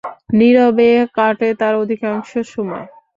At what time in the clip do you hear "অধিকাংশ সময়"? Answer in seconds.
1.83-2.85